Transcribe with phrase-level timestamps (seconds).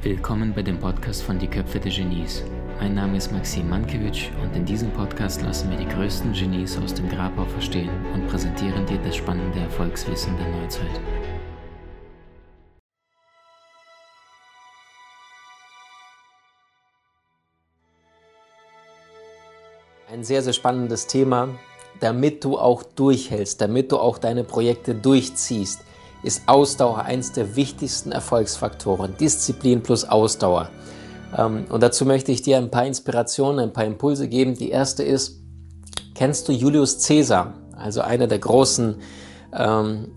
[0.00, 2.42] Willkommen bei dem Podcast von Die Köpfe der Genies.
[2.80, 6.94] Mein Name ist Maxim Mankewitsch und in diesem Podcast lassen wir die größten Genies aus
[6.94, 11.00] dem Grabau verstehen und präsentieren dir das spannende Erfolgswissen der Neuzeit.
[20.10, 21.50] Ein sehr, sehr spannendes Thema,
[22.00, 25.80] damit du auch durchhältst, damit du auch deine Projekte durchziehst
[26.26, 29.16] ist Ausdauer eines der wichtigsten Erfolgsfaktoren.
[29.16, 30.70] Disziplin plus Ausdauer.
[31.36, 34.54] Ähm, und dazu möchte ich dir ein paar Inspirationen, ein paar Impulse geben.
[34.54, 35.40] Die erste ist,
[36.14, 38.96] kennst du Julius Caesar, also einer der großen
[39.52, 40.08] ähm,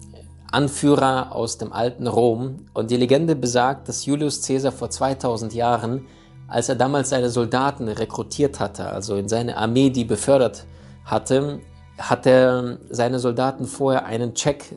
[0.52, 2.66] Anführer aus dem alten Rom?
[2.74, 6.08] Und die Legende besagt, dass Julius Caesar vor 2000 Jahren,
[6.48, 10.66] als er damals seine Soldaten rekrutiert hatte, also in seine Armee die befördert
[11.06, 11.60] hatte,
[12.00, 14.76] hat er seine Soldaten vorher einen Check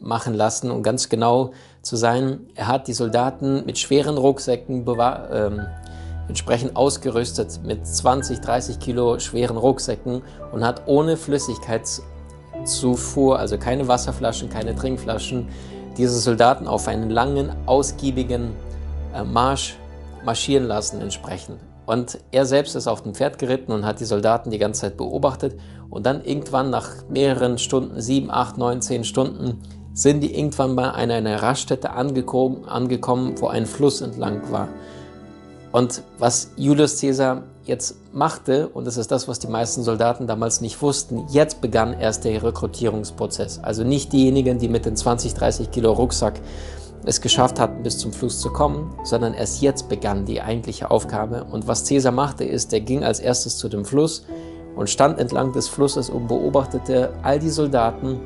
[0.00, 1.52] machen lassen, um ganz genau
[1.82, 2.40] zu sein.
[2.54, 4.86] Er hat die Soldaten mit schweren Rucksäcken
[5.32, 5.66] ähm,
[6.28, 14.50] entsprechend ausgerüstet, mit 20, 30 Kilo schweren Rucksäcken und hat ohne Flüssigkeitszufuhr, also keine Wasserflaschen,
[14.50, 15.48] keine Trinkflaschen,
[15.96, 18.54] diese Soldaten auf einen langen, ausgiebigen
[19.14, 19.76] äh, Marsch
[20.24, 21.58] marschieren lassen entsprechend.
[21.88, 24.98] Und er selbst ist auf dem Pferd geritten und hat die Soldaten die ganze Zeit
[24.98, 25.58] beobachtet.
[25.88, 29.62] Und dann irgendwann nach mehreren Stunden, sieben, acht, neun, zehn Stunden,
[29.94, 34.68] sind die irgendwann bei einer, einer Raststätte angekommen, angekommen, wo ein Fluss entlang war.
[35.72, 40.60] Und was Julius Caesar jetzt machte, und das ist das, was die meisten Soldaten damals
[40.60, 43.60] nicht wussten, jetzt begann erst der Rekrutierungsprozess.
[43.60, 46.38] Also nicht diejenigen, die mit den 20, 30 Kilo Rucksack
[47.08, 51.44] es geschafft hatten, bis zum Fluss zu kommen, sondern erst jetzt begann die eigentliche Aufgabe.
[51.44, 54.26] Und was Caesar machte, ist, er ging als erstes zu dem Fluss
[54.76, 58.20] und stand entlang des Flusses und beobachtete all die Soldaten,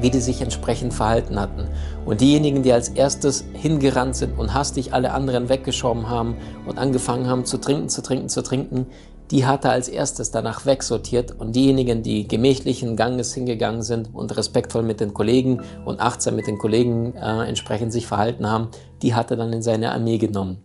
[0.00, 1.68] wie die sich entsprechend verhalten hatten.
[2.04, 7.28] Und diejenigen, die als erstes hingerannt sind und hastig alle anderen weggeschoben haben und angefangen
[7.28, 8.86] haben zu trinken, zu trinken, zu trinken,
[9.30, 14.36] die hat er als erstes danach wegsortiert und diejenigen, die gemächlichen Ganges hingegangen sind und
[14.36, 18.68] respektvoll mit den Kollegen und achtsam mit den Kollegen äh, entsprechend sich verhalten haben,
[19.02, 20.64] die hat er dann in seine Armee genommen.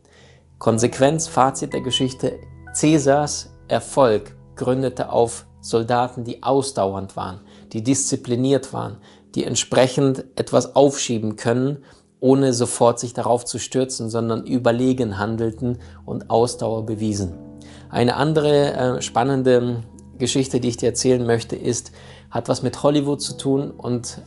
[0.58, 2.40] Konsequenz, Fazit der Geschichte,
[2.74, 8.98] Cäsars Erfolg gründete auf Soldaten, die ausdauernd waren, die diszipliniert waren,
[9.36, 11.84] die entsprechend etwas aufschieben können,
[12.20, 17.49] ohne sofort sich darauf zu stürzen, sondern überlegen handelten und Ausdauer bewiesen.
[17.90, 19.84] Eine andere äh, spannende
[20.18, 21.92] Geschichte, die ich dir erzählen möchte, ist,
[22.30, 24.22] hat was mit Hollywood zu tun und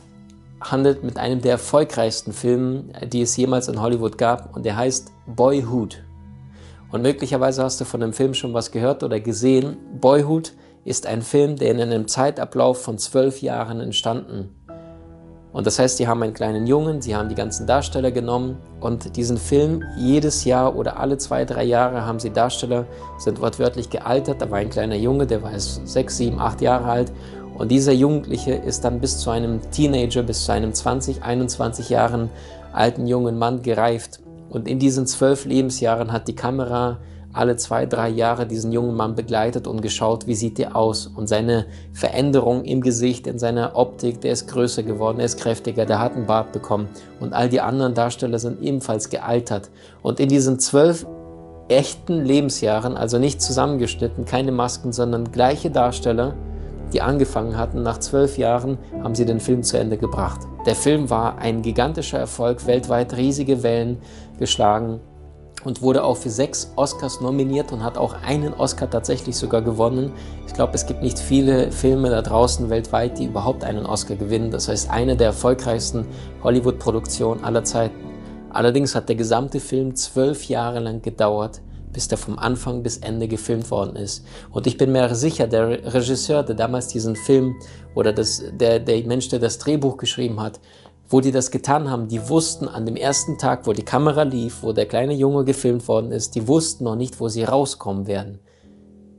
[0.59, 5.11] handelt mit einem der erfolgreichsten Filme, die es jemals in Hollywood gab und der heißt
[5.27, 6.03] Boyhood.
[6.91, 9.77] Und möglicherweise hast du von dem Film schon was gehört oder gesehen.
[9.99, 10.53] Boyhood
[10.85, 14.55] ist ein Film, der in einem Zeitablauf von zwölf Jahren entstanden
[15.53, 19.15] und das heißt, die haben einen kleinen Jungen, sie haben die ganzen Darsteller genommen und
[19.15, 22.85] diesen Film jedes Jahr oder alle zwei, drei Jahre haben sie Darsteller,
[23.19, 24.41] sind wortwörtlich gealtert.
[24.41, 27.11] Da war ein kleiner Junge, der war sechs, sieben, acht Jahre alt
[27.55, 32.29] und dieser Jugendliche ist dann bis zu einem Teenager, bis zu einem 20, 21 Jahren
[32.71, 34.21] alten jungen Mann gereift.
[34.49, 36.97] Und in diesen zwölf Lebensjahren hat die Kamera
[37.33, 41.07] alle zwei, drei Jahre diesen jungen Mann begleitet und geschaut, wie sieht er aus.
[41.07, 45.85] Und seine Veränderung im Gesicht, in seiner Optik, der ist größer geworden, er ist kräftiger,
[45.85, 46.87] der hat einen Bart bekommen.
[47.19, 49.71] Und all die anderen Darsteller sind ebenfalls gealtert.
[50.03, 51.07] Und in diesen zwölf
[51.69, 56.35] echten Lebensjahren, also nicht zusammengeschnitten, keine Masken, sondern gleiche Darsteller,
[56.93, 60.41] die angefangen hatten, nach zwölf Jahren haben sie den Film zu Ende gebracht.
[60.67, 63.97] Der Film war ein gigantischer Erfolg, weltweit riesige Wellen
[64.37, 64.99] geschlagen
[65.63, 70.11] und wurde auch für sechs Oscars nominiert und hat auch einen Oscar tatsächlich sogar gewonnen.
[70.47, 74.51] Ich glaube, es gibt nicht viele Filme da draußen weltweit, die überhaupt einen Oscar gewinnen.
[74.51, 76.05] Das heißt, eine der erfolgreichsten
[76.43, 77.95] Hollywood-Produktionen aller Zeiten.
[78.49, 83.27] Allerdings hat der gesamte Film zwölf Jahre lang gedauert, bis der vom Anfang bis Ende
[83.27, 84.25] gefilmt worden ist.
[84.51, 87.55] Und ich bin mir sicher, der Regisseur, der damals diesen Film
[87.95, 90.59] oder das, der, der Mensch, der das Drehbuch geschrieben hat,
[91.13, 94.63] wo die das getan haben, die wussten an dem ersten Tag, wo die Kamera lief,
[94.63, 98.39] wo der kleine Junge gefilmt worden ist, die wussten noch nicht, wo sie rauskommen werden.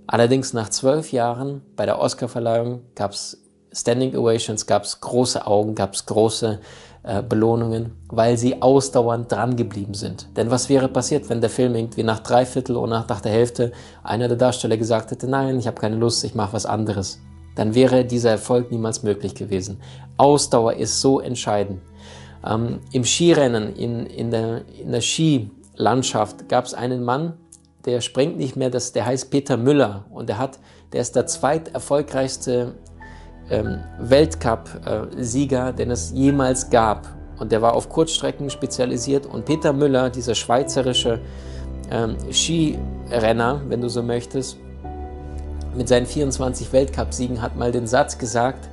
[0.09, 3.41] Allerdings nach zwölf Jahren bei der Oscarverleihung gab es
[3.73, 6.59] Standing Ovations, gab es große Augen, gab es große
[7.05, 10.37] äh, Belohnungen, weil sie ausdauernd dran geblieben sind.
[10.37, 13.71] Denn was wäre passiert, wenn der Film irgendwie nach drei Viertel oder nach der Hälfte
[14.03, 17.21] einer der Darsteller gesagt hätte, nein, ich habe keine Lust, ich mache was anderes
[17.55, 19.81] dann wäre dieser Erfolg niemals möglich gewesen.
[20.17, 21.81] Ausdauer ist so entscheidend.
[22.47, 27.35] Ähm, Im Skirennen, in, in, der, in der Skilandschaft gab es einen Mann,
[27.85, 30.59] der springt nicht mehr, das, der heißt Peter Müller und der, hat,
[30.93, 32.75] der ist der zweiterfolgreichste
[33.51, 37.09] ähm, Weltcup-Sieger, den es jemals gab.
[37.39, 39.27] Und der war auf Kurzstrecken spezialisiert.
[39.27, 41.21] Und Peter Müller, dieser schweizerische
[41.91, 44.57] ähm, Skirenner, wenn du so möchtest,
[45.77, 48.69] mit seinen 24 Weltcupsiegen hat mal den Satz gesagt,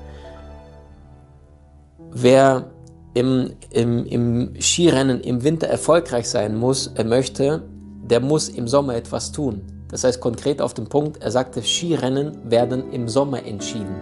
[2.11, 2.71] wer
[3.13, 7.63] im, im, im Skirennen im Winter erfolgreich sein muss, er möchte,
[8.03, 9.61] der muss im Sommer etwas tun.
[9.89, 13.95] Das heißt konkret auf den Punkt, er sagte, Skirennen werden im Sommer entschieden.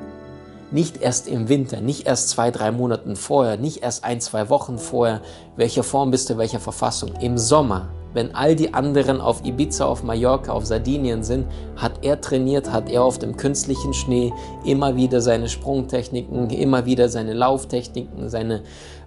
[0.72, 4.78] Nicht erst im Winter, nicht erst zwei, drei Monaten vorher, nicht erst ein, zwei Wochen
[4.78, 5.22] vorher,
[5.56, 7.14] welche Form bist du, welcher Verfassung.
[7.22, 11.46] Im Sommer, wenn all die anderen auf Ibiza, auf Mallorca, auf Sardinien sind,
[11.76, 14.34] hat er trainiert, hat er auf dem künstlichen Schnee
[14.66, 18.64] immer wieder seine Sprungtechniken, immer wieder seine Lauftechniken, seine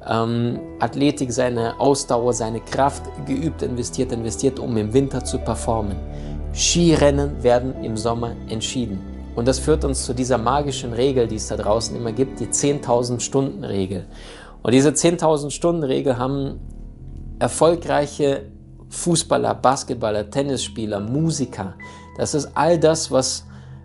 [0.08, 5.96] ähm, Athletik, seine Ausdauer, seine Kraft geübt, investiert, investiert, um im Winter zu performen.
[6.54, 9.00] Skirennen werden im Sommer entschieden.
[9.34, 12.46] Und das führt uns zu dieser magischen Regel, die es da draußen immer gibt, die
[12.46, 14.04] 10.000 Stunden Regel.
[14.62, 16.60] Und diese 10.000 Stunden Regel haben
[17.38, 18.42] erfolgreiche
[18.92, 21.74] Fußballer, Basketballer, Tennisspieler, Musiker.
[22.16, 23.44] Das ist all das, was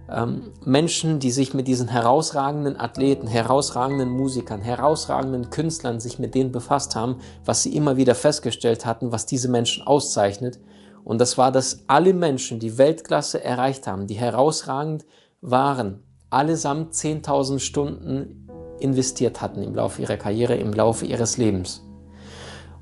[0.09, 6.51] ähm, Menschen, die sich mit diesen herausragenden Athleten, herausragenden Musikern, herausragenden Künstlern sich mit denen
[6.51, 10.59] befasst haben, was sie immer wieder festgestellt hatten, was diese Menschen auszeichnet.
[11.05, 15.05] Und das war, dass alle Menschen, die Weltklasse erreicht haben, die herausragend
[15.39, 18.49] waren, allesamt 10.000 Stunden
[18.79, 21.86] investiert hatten im Laufe ihrer Karriere, im Laufe ihres Lebens.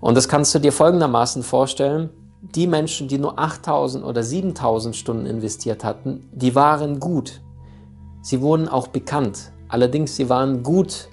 [0.06, 2.12] Und das kannst du dir folgendermaßen vorstellen.
[2.54, 7.42] Die Menschen, die nur 8000 oder 7000 Stunden investiert hatten, die waren gut.
[8.22, 9.52] Sie wurden auch bekannt.
[9.68, 11.10] Allerdings, sie waren gut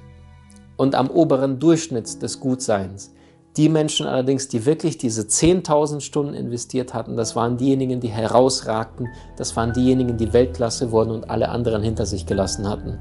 [0.77, 3.15] und am oberen Durchschnitt des Gutseins.
[3.57, 9.09] Die Menschen allerdings, die wirklich diese 10.000 Stunden investiert hatten, das waren diejenigen, die herausragten,
[9.39, 12.99] das waren diejenigen, die Weltklasse wurden und alle anderen hinter sich gelassen hatten.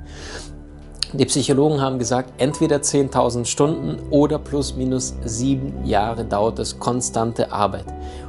[1.14, 7.52] Die Psychologen haben gesagt, entweder 10.000 Stunden oder plus minus sieben Jahre dauert es konstante
[7.52, 7.84] Arbeit.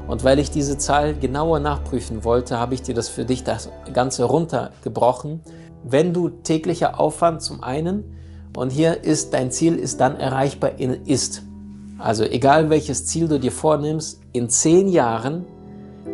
[0.08, 3.68] Und weil ich diese Zahl genauer nachprüfen wollte, habe ich dir das für dich das
[3.92, 5.42] Ganze runtergebrochen.
[5.84, 8.16] Wenn du täglicher Aufwand zum einen
[8.56, 11.42] und hier ist dein Ziel ist dann erreichbar in ist.
[11.98, 15.44] Also egal welches Ziel du dir vornimmst, in zehn Jahren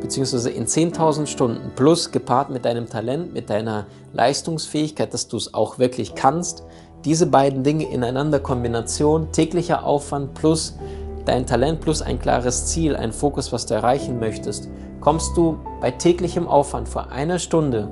[0.01, 5.55] beziehungsweise in 10.000 Stunden plus gepaart mit deinem Talent, mit deiner Leistungsfähigkeit, dass du es
[5.55, 6.65] auch wirklich kannst,
[7.05, 10.77] diese beiden Dinge ineinander Kombination, täglicher Aufwand plus
[11.25, 14.69] dein Talent plus ein klares Ziel, ein Fokus, was du erreichen möchtest,
[15.01, 17.89] kommst du bei täglichem Aufwand vor einer Stunde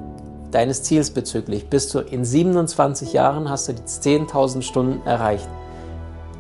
[0.51, 5.49] deines Ziels bezüglich, bis du in 27 Jahren hast du die 10.000 Stunden erreicht.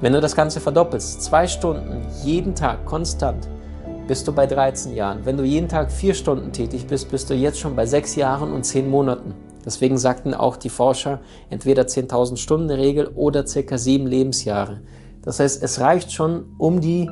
[0.00, 3.48] Wenn du das Ganze verdoppelst, zwei Stunden jeden Tag konstant,
[4.06, 5.24] bist du bei 13 Jahren.
[5.24, 8.52] Wenn du jeden Tag vier Stunden tätig bist, bist du jetzt schon bei sechs Jahren
[8.52, 9.34] und zehn Monaten.
[9.64, 11.20] Deswegen sagten auch die Forscher
[11.50, 14.80] entweder 10.000 Stunden Regel oder circa sieben Lebensjahre.
[15.22, 17.10] Das heißt, es reicht schon, um die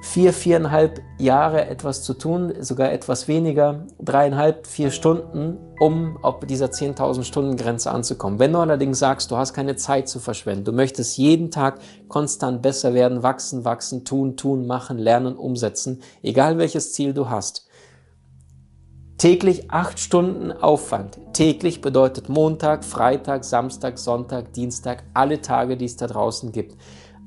[0.00, 6.66] vier, viereinhalb Jahre etwas zu tun, sogar etwas weniger, dreieinhalb, vier Stunden, um auf dieser
[6.66, 8.38] 10.000 Stunden Grenze anzukommen.
[8.38, 12.62] Wenn du allerdings sagst, du hast keine Zeit zu verschwenden, du möchtest jeden Tag konstant
[12.62, 17.66] besser werden, wachsen, wachsen, tun, tun, machen, lernen, umsetzen, egal welches Ziel du hast.
[19.18, 21.18] Täglich acht Stunden Aufwand.
[21.32, 26.76] Täglich bedeutet Montag, Freitag, Samstag, Sonntag, Dienstag, alle Tage, die es da draußen gibt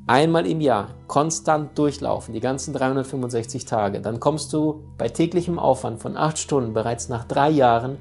[0.07, 5.99] einmal im Jahr konstant durchlaufen, die ganzen 365 Tage, dann kommst du bei täglichem Aufwand
[5.99, 7.97] von 8 Stunden bereits nach drei Jahren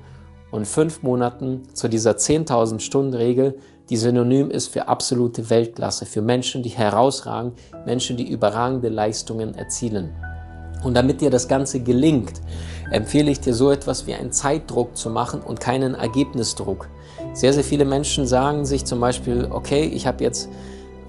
[0.50, 6.22] und fünf Monaten zu dieser 10.000 Stunden Regel, die synonym ist für absolute Weltklasse, für
[6.22, 7.52] Menschen, die herausragen,
[7.86, 10.14] Menschen, die überragende Leistungen erzielen.
[10.82, 12.40] Und damit dir das Ganze gelingt,
[12.90, 16.88] empfehle ich dir so etwas wie einen Zeitdruck zu machen und keinen Ergebnisdruck.
[17.34, 20.48] Sehr, sehr viele Menschen sagen sich zum Beispiel, okay, ich habe jetzt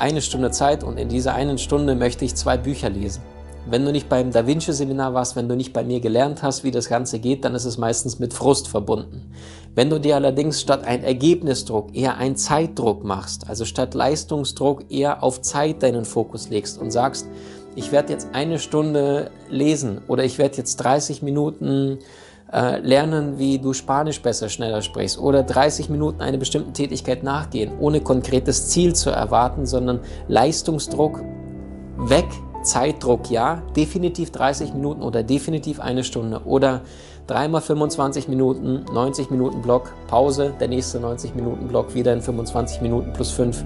[0.02, 3.22] eine Stunde Zeit und in dieser einen Stunde möchte ich zwei Bücher lesen.
[3.70, 6.64] Wenn du nicht beim Da Vinci Seminar warst, wenn du nicht bei mir gelernt hast,
[6.64, 9.32] wie das Ganze geht, dann ist es meistens mit Frust verbunden.
[9.76, 15.22] Wenn du dir allerdings statt ein Ergebnisdruck eher einen Zeitdruck machst, also statt Leistungsdruck eher
[15.22, 17.28] auf Zeit deinen Fokus legst und sagst,
[17.76, 22.00] ich werde jetzt eine Stunde lesen oder ich werde jetzt 30 Minuten
[22.54, 27.72] äh, lernen, wie du Spanisch besser, schneller sprichst oder 30 Minuten einer bestimmten Tätigkeit nachgehen,
[27.80, 31.24] ohne konkretes Ziel zu erwarten, sondern Leistungsdruck
[31.98, 32.26] weg,
[32.64, 36.82] Zeitdruck ja, definitiv 30 Minuten oder definitiv eine Stunde oder
[37.28, 42.82] dreimal 25 Minuten, 90 Minuten Block, Pause, der nächste 90 Minuten Block wieder in 25
[42.82, 43.64] Minuten plus 5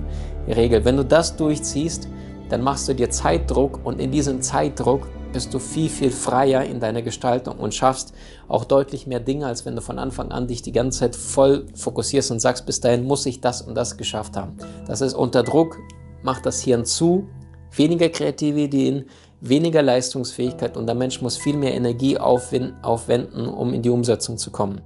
[0.48, 0.86] Regel.
[0.86, 2.08] Wenn du das durchziehst,
[2.50, 6.80] dann machst du dir Zeitdruck und in diesem Zeitdruck bist du viel, viel freier in
[6.80, 8.13] deiner Gestaltung und schaffst
[8.48, 11.65] auch deutlich mehr Dinge, als wenn du von Anfang an dich die ganze Zeit voll
[11.75, 14.56] fokussierst und sagst, bis dahin muss ich das und das geschafft haben.
[14.88, 15.77] Das ist unter Druck,
[16.24, 17.27] macht das Hirn zu,
[17.75, 19.10] weniger kreative Ideen,
[19.42, 24.51] weniger Leistungsfähigkeit und der Mensch muss viel mehr Energie aufwenden, um in die Umsetzung zu
[24.51, 24.80] kommen.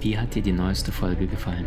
[0.00, 1.66] Wie hat dir die neueste Folge gefallen?